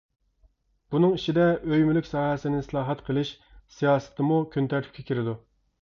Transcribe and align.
بۇنىڭ 0.95 1.13
ئىچىدە 1.17 1.45
«ئۆي 1.67 1.85
مۈلۈك 1.91 2.09
ساھەسىنى 2.13 2.63
ئىسلاھات 2.63 3.05
قىلىش» 3.11 3.37
سىياسىتىمۇ 3.79 4.45
كۈنتەرتىپكە 4.57 5.11
كىرىدۇ. 5.13 5.43